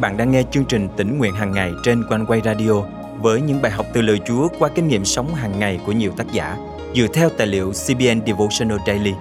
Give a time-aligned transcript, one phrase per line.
[0.00, 2.82] bạn đang nghe chương trình tỉnh nguyện hàng ngày trên quanh quay radio
[3.20, 6.12] với những bài học từ lời Chúa qua kinh nghiệm sống hàng ngày của nhiều
[6.16, 6.56] tác giả
[6.94, 9.12] dựa theo tài liệu CBN Devotional Daily.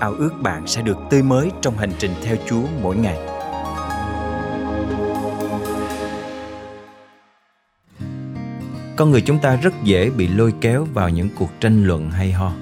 [0.00, 3.18] Ao ước bạn sẽ được tươi mới trong hành trình theo Chúa mỗi ngày.
[8.96, 12.32] Con người chúng ta rất dễ bị lôi kéo vào những cuộc tranh luận hay
[12.32, 12.52] ho.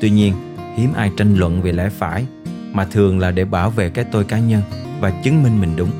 [0.00, 0.34] Tuy nhiên,
[0.76, 2.26] hiếm ai tranh luận về lẽ phải
[2.72, 4.62] mà thường là để bảo vệ cái tôi cá nhân
[5.00, 5.90] và chứng minh mình đúng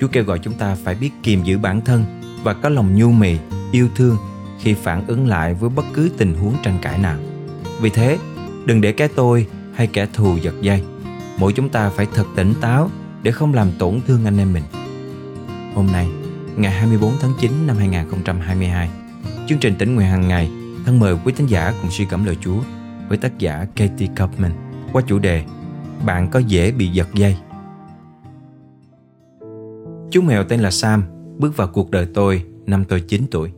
[0.00, 2.04] Chúa kêu gọi chúng ta phải biết kiềm giữ bản thân
[2.42, 3.36] và có lòng nhu mì,
[3.72, 4.16] yêu thương
[4.60, 7.18] khi phản ứng lại với bất cứ tình huống tranh cãi nào.
[7.80, 8.18] Vì thế,
[8.66, 10.82] đừng để cái tôi hay kẻ thù giật dây.
[11.38, 12.90] Mỗi chúng ta phải thật tỉnh táo
[13.22, 14.64] để không làm tổn thương anh em mình.
[15.74, 16.08] Hôm nay,
[16.56, 18.90] ngày 24 tháng 9 năm 2022,
[19.48, 20.50] chương trình tỉnh nguyện hàng ngày
[20.86, 22.58] thân mời quý thính giả cùng suy gẫm lời Chúa
[23.08, 24.50] với tác giả Katie Kaufman
[24.92, 25.44] qua chủ đề
[26.04, 27.36] Bạn có dễ bị giật dây
[30.10, 31.04] Chú mèo tên là Sam
[31.38, 33.50] bước vào cuộc đời tôi năm tôi 9 tuổi.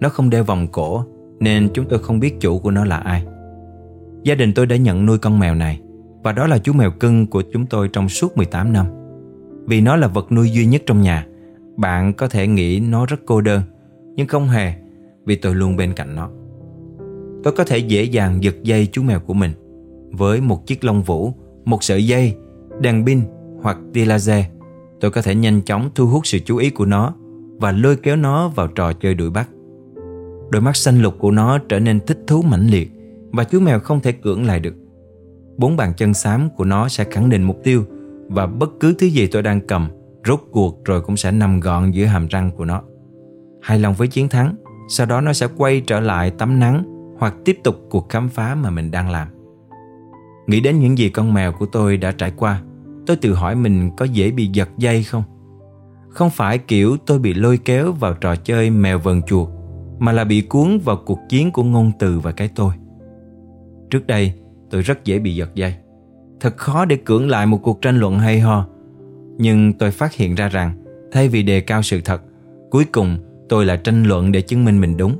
[0.00, 1.04] Nó không đeo vòng cổ
[1.40, 3.24] nên chúng tôi không biết chủ của nó là ai.
[4.22, 5.80] Gia đình tôi đã nhận nuôi con mèo này
[6.22, 8.86] và đó là chú mèo cưng của chúng tôi trong suốt 18 năm.
[9.66, 11.26] Vì nó là vật nuôi duy nhất trong nhà,
[11.76, 13.62] bạn có thể nghĩ nó rất cô đơn,
[14.16, 14.72] nhưng không hề
[15.24, 16.30] vì tôi luôn bên cạnh nó.
[17.44, 19.50] Tôi có thể dễ dàng giật dây chú mèo của mình
[20.12, 21.32] với một chiếc lông vũ,
[21.64, 22.36] một sợi dây,
[22.80, 23.20] đèn pin
[23.62, 24.44] hoặc tia laser
[25.00, 27.14] tôi có thể nhanh chóng thu hút sự chú ý của nó
[27.58, 29.48] và lôi kéo nó vào trò chơi đuổi bắt.
[30.50, 32.90] Đôi mắt xanh lục của nó trở nên thích thú mãnh liệt
[33.32, 34.74] và chú mèo không thể cưỡng lại được.
[35.56, 37.84] Bốn bàn chân xám của nó sẽ khẳng định mục tiêu
[38.28, 39.88] và bất cứ thứ gì tôi đang cầm
[40.26, 42.82] rốt cuộc rồi cũng sẽ nằm gọn giữa hàm răng của nó.
[43.62, 44.54] Hài lòng với chiến thắng,
[44.88, 46.84] sau đó nó sẽ quay trở lại tắm nắng
[47.18, 49.28] hoặc tiếp tục cuộc khám phá mà mình đang làm.
[50.46, 52.62] Nghĩ đến những gì con mèo của tôi đã trải qua
[53.10, 55.22] tôi tự hỏi mình có dễ bị giật dây không?
[56.08, 59.48] Không phải kiểu tôi bị lôi kéo vào trò chơi mèo vần chuột,
[59.98, 62.72] mà là bị cuốn vào cuộc chiến của ngôn từ và cái tôi.
[63.90, 64.32] Trước đây,
[64.70, 65.74] tôi rất dễ bị giật dây.
[66.40, 68.66] Thật khó để cưỡng lại một cuộc tranh luận hay ho.
[69.38, 72.22] Nhưng tôi phát hiện ra rằng, thay vì đề cao sự thật,
[72.70, 73.18] cuối cùng
[73.48, 75.16] tôi lại tranh luận để chứng minh mình đúng.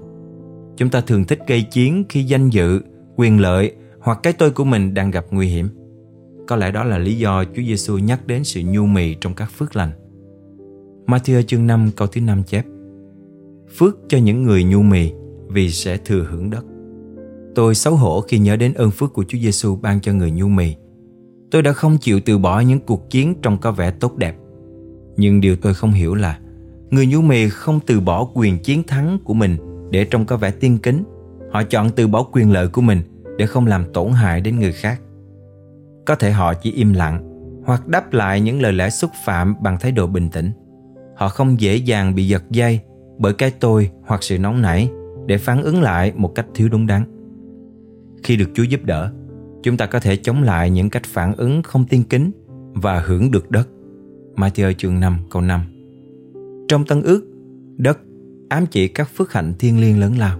[0.76, 2.80] Chúng ta thường thích gây chiến khi danh dự,
[3.16, 5.68] quyền lợi hoặc cái tôi của mình đang gặp nguy hiểm
[6.50, 9.50] có lẽ đó là lý do Chúa Giêsu nhắc đến sự nhu mì trong các
[9.58, 9.90] phước lành.
[11.06, 12.64] Matthew chương 5 câu thứ 5 chép,
[13.76, 15.12] Phước cho những người nhu mì,
[15.48, 16.64] vì sẽ thừa hưởng đất.
[17.54, 20.48] Tôi xấu hổ khi nhớ đến ơn phước của Chúa Giêsu ban cho người nhu
[20.48, 20.74] mì.
[21.50, 24.36] Tôi đã không chịu từ bỏ những cuộc chiến trong có vẻ tốt đẹp.
[25.16, 26.38] Nhưng điều tôi không hiểu là,
[26.90, 29.56] người nhu mì không từ bỏ quyền chiến thắng của mình
[29.90, 31.04] để trông có vẻ tiên kính.
[31.50, 33.00] Họ chọn từ bỏ quyền lợi của mình
[33.38, 35.00] để không làm tổn hại đến người khác.
[36.10, 37.20] Có thể họ chỉ im lặng
[37.64, 40.50] hoặc đáp lại những lời lẽ xúc phạm bằng thái độ bình tĩnh.
[41.16, 42.80] Họ không dễ dàng bị giật dây
[43.18, 44.90] bởi cái tôi hoặc sự nóng nảy
[45.26, 47.04] để phản ứng lại một cách thiếu đúng đắn.
[48.22, 49.12] Khi được Chúa giúp đỡ,
[49.62, 52.30] chúng ta có thể chống lại những cách phản ứng không tiên kính
[52.74, 53.68] và hưởng được đất.
[54.36, 55.60] Matthew chương 5 câu 5
[56.68, 57.24] Trong Tân ước,
[57.76, 57.98] đất
[58.48, 60.38] ám chỉ các phước hạnh thiên liêng lớn lao.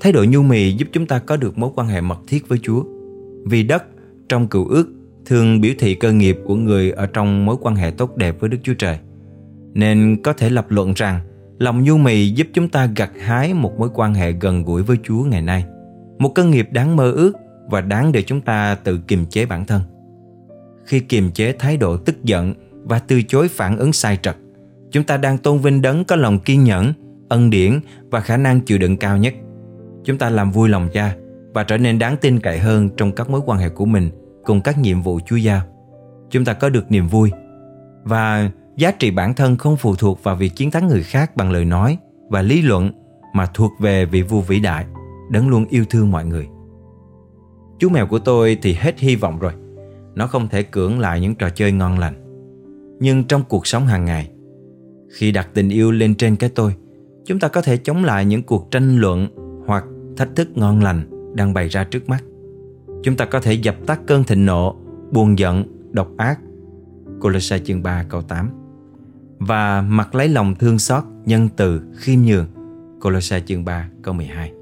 [0.00, 2.58] Thái độ nhu mì giúp chúng ta có được mối quan hệ mật thiết với
[2.62, 2.84] Chúa.
[3.44, 3.84] Vì đất
[4.28, 4.88] trong cựu ước
[5.26, 8.50] thường biểu thị cơ nghiệp của người ở trong mối quan hệ tốt đẹp với
[8.50, 8.98] Đức Chúa Trời.
[9.74, 11.20] Nên có thể lập luận rằng
[11.58, 14.96] lòng nhu mì giúp chúng ta gặt hái một mối quan hệ gần gũi với
[15.02, 15.64] Chúa ngày nay.
[16.18, 17.32] Một cơ nghiệp đáng mơ ước
[17.70, 19.82] và đáng để chúng ta tự kiềm chế bản thân.
[20.84, 22.54] Khi kiềm chế thái độ tức giận
[22.84, 24.36] và từ chối phản ứng sai trật,
[24.90, 26.92] chúng ta đang tôn vinh đấng có lòng kiên nhẫn,
[27.28, 29.34] ân điển và khả năng chịu đựng cao nhất.
[30.04, 31.16] Chúng ta làm vui lòng cha
[31.56, 34.10] và trở nên đáng tin cậy hơn trong các mối quan hệ của mình
[34.44, 35.62] cùng các nhiệm vụ Chúa giao.
[36.30, 37.30] Chúng ta có được niềm vui
[38.04, 41.52] và giá trị bản thân không phụ thuộc vào việc chiến thắng người khác bằng
[41.52, 42.90] lời nói và lý luận
[43.34, 44.86] mà thuộc về vị vua vĩ đại,
[45.30, 46.48] đấng luôn yêu thương mọi người.
[47.78, 49.52] Chú mèo của tôi thì hết hy vọng rồi.
[50.14, 52.14] Nó không thể cưỡng lại những trò chơi ngon lành.
[53.00, 54.30] Nhưng trong cuộc sống hàng ngày,
[55.12, 56.74] khi đặt tình yêu lên trên cái tôi,
[57.24, 59.28] chúng ta có thể chống lại những cuộc tranh luận
[59.66, 59.84] hoặc
[60.16, 62.24] thách thức ngon lành đang bày ra trước mắt.
[63.02, 64.76] Chúng ta có thể dập tắt cơn thịnh nộ,
[65.10, 66.38] buồn giận, độc ác.
[67.20, 68.50] Colossae chương 3 câu 8
[69.38, 72.46] Và mặc lấy lòng thương xót, nhân từ, khiêm nhường.
[73.00, 74.52] Colossae chương 3 câu 12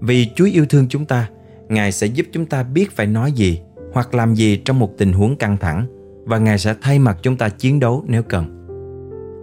[0.00, 1.28] Vì Chúa yêu thương chúng ta,
[1.68, 3.60] Ngài sẽ giúp chúng ta biết phải nói gì
[3.92, 5.86] hoặc làm gì trong một tình huống căng thẳng
[6.24, 8.66] và Ngài sẽ thay mặt chúng ta chiến đấu nếu cần.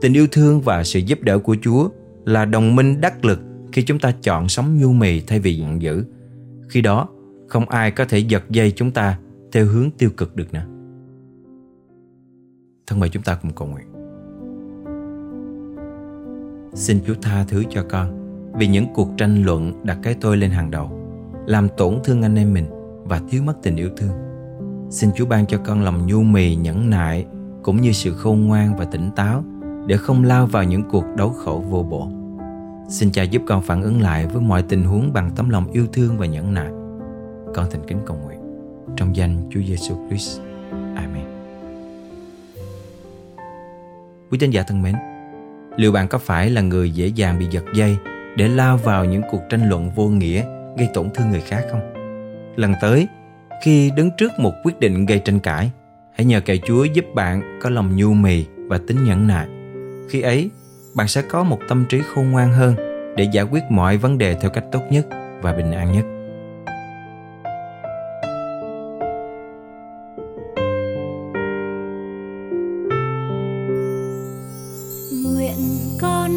[0.01, 1.89] Tình yêu thương và sự giúp đỡ của Chúa
[2.25, 3.39] là đồng minh đắc lực
[3.71, 6.05] khi chúng ta chọn sống nhu mì thay vì giận dữ.
[6.69, 7.07] Khi đó,
[7.47, 9.19] không ai có thể giật dây chúng ta
[9.51, 10.65] theo hướng tiêu cực được nữa.
[12.87, 13.85] Thân mời chúng ta cùng cầu nguyện.
[16.73, 18.17] Xin Chúa tha thứ cho con
[18.53, 20.91] vì những cuộc tranh luận đặt cái tôi lên hàng đầu,
[21.45, 22.65] làm tổn thương anh em mình
[23.03, 24.13] và thiếu mất tình yêu thương.
[24.89, 27.25] Xin Chúa ban cho con lòng nhu mì, nhẫn nại
[27.63, 29.43] cũng như sự khôn ngoan và tỉnh táo
[29.87, 32.20] để không lao vào những cuộc đấu khẩu vô bổ.
[32.91, 35.87] Xin Cha giúp con phản ứng lại với mọi tình huống bằng tấm lòng yêu
[35.93, 36.69] thương và nhẫn nại.
[37.55, 38.39] Con thành kính cầu nguyện
[38.97, 40.39] trong danh Chúa Giêsu Christ.
[40.95, 41.25] Amen.
[44.31, 44.95] Quý tín giả thân mến,
[45.77, 47.97] liệu bạn có phải là người dễ dàng bị giật dây
[48.37, 50.45] để lao vào những cuộc tranh luận vô nghĩa
[50.77, 51.93] gây tổn thương người khác không?
[52.55, 53.07] Lần tới,
[53.63, 55.71] khi đứng trước một quyết định gây tranh cãi,
[56.13, 59.47] hãy nhờ cậy Chúa giúp bạn có lòng nhu mì và tính nhẫn nại.
[60.09, 60.49] Khi ấy,
[60.93, 62.75] bạn sẽ có một tâm trí khôn ngoan hơn
[63.15, 65.07] để giải quyết mọi vấn đề theo cách tốt nhất
[65.41, 66.05] và bình an nhất.
[75.23, 75.57] Nguyện
[76.01, 76.31] con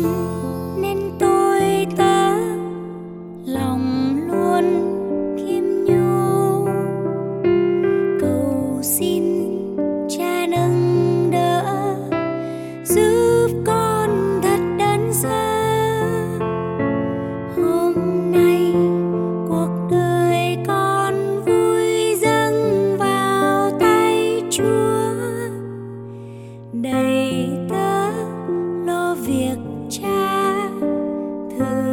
[0.82, 2.34] nên tôi tớ,
[3.46, 4.64] lòng luôn
[5.36, 6.66] khiêm nhu.
[8.20, 9.33] Cầu xin
[31.56, 31.83] เธอ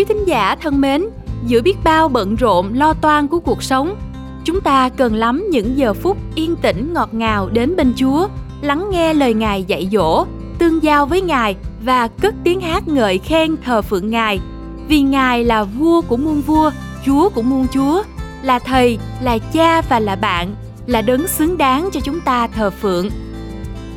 [0.00, 1.04] Quý thính giả thân mến,
[1.46, 3.96] giữa biết bao bận rộn lo toan của cuộc sống,
[4.44, 8.28] chúng ta cần lắm những giờ phút yên tĩnh ngọt ngào đến bên Chúa,
[8.60, 10.24] lắng nghe lời Ngài dạy dỗ,
[10.58, 14.40] tương giao với Ngài và cất tiếng hát ngợi khen thờ phượng Ngài.
[14.88, 16.70] Vì Ngài là vua của muôn vua,
[17.06, 18.02] Chúa của muôn chúa,
[18.42, 20.54] là thầy, là cha và là bạn,
[20.86, 23.08] là đấng xứng đáng cho chúng ta thờ phượng.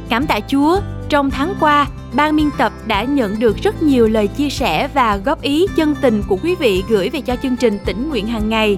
[0.09, 0.79] Cảm tạ Chúa,
[1.13, 5.17] trong tháng qua, ban biên tập đã nhận được rất nhiều lời chia sẻ và
[5.17, 8.49] góp ý chân tình của quý vị gửi về cho chương trình tỉnh nguyện hàng
[8.49, 8.77] ngày.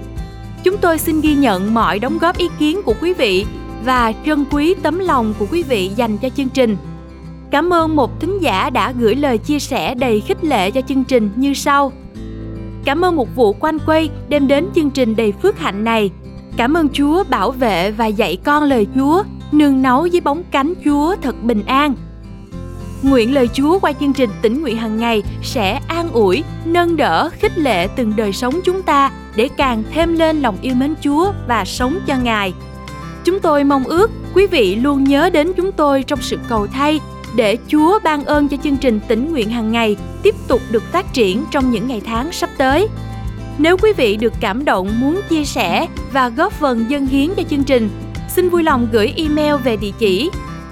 [0.64, 3.46] Chúng tôi xin ghi nhận mọi đóng góp ý kiến của quý vị
[3.84, 6.76] và trân quý tấm lòng của quý vị dành cho chương trình.
[7.50, 11.04] Cảm ơn một thính giả đã gửi lời chia sẻ đầy khích lệ cho chương
[11.04, 11.92] trình như sau.
[12.84, 16.10] Cảm ơn một vụ quanh quay đem đến chương trình đầy phước hạnh này.
[16.56, 20.74] Cảm ơn Chúa bảo vệ và dạy con lời Chúa, nương náu dưới bóng cánh
[20.84, 21.94] Chúa thật bình an.
[23.02, 27.30] Nguyện lời Chúa qua chương trình tỉnh nguyện hàng ngày sẽ an ủi, nâng đỡ,
[27.38, 31.32] khích lệ từng đời sống chúng ta để càng thêm lên lòng yêu mến Chúa
[31.48, 32.52] và sống cho Ngài.
[33.24, 37.00] Chúng tôi mong ước quý vị luôn nhớ đến chúng tôi trong sự cầu thay
[37.36, 41.12] để Chúa ban ơn cho chương trình tỉnh nguyện hàng ngày tiếp tục được phát
[41.12, 42.88] triển trong những ngày tháng sắp tới.
[43.58, 47.42] Nếu quý vị được cảm động muốn chia sẻ và góp phần dân hiến cho
[47.50, 47.88] chương trình,
[48.28, 50.30] xin vui lòng gửi email về địa chỉ